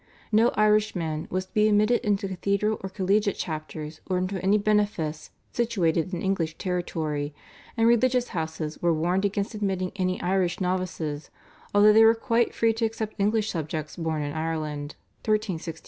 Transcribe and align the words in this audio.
No 0.31 0.49
Irishman 0.55 1.27
was 1.29 1.45
to 1.45 1.53
be 1.53 1.67
admitted 1.69 2.01
into 2.03 2.27
cathedral 2.27 2.79
or 2.81 2.89
collegiate 2.89 3.35
chapters 3.35 4.01
or 4.07 4.17
into 4.17 4.41
any 4.43 4.57
benefice 4.57 5.29
situated 5.51 6.11
in 6.11 6.23
English 6.23 6.57
territory, 6.57 7.35
and 7.77 7.87
religious 7.87 8.29
houses 8.29 8.81
were 8.81 8.95
warned 8.95 9.25
against 9.25 9.53
admitting 9.53 9.91
any 9.97 10.19
Irish 10.19 10.59
novices, 10.59 11.29
although 11.75 11.93
they 11.93 12.03
were 12.03 12.15
quite 12.15 12.55
free 12.55 12.73
to 12.73 12.85
accept 12.85 13.13
English 13.19 13.51
subjects 13.51 13.95
born 13.95 14.23
in 14.23 14.33
Ireland 14.33 14.95
(1367). 15.23 15.79